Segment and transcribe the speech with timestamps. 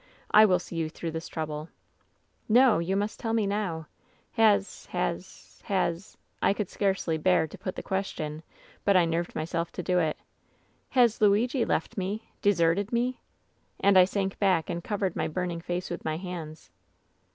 [0.31, 1.69] I will see you through this trouble.'"
[2.49, 2.79] 'No!
[2.79, 3.85] you must tell me— ^now!
[4.31, 8.41] Has— ^has— ^has' I could scarcely bear to put the question;
[8.83, 10.17] but I nerved myself to do it.
[10.89, 13.19] 'Has Luigi left me— <leserted me?'
[13.79, 16.71] And I sank back and covered my burning face with my hands.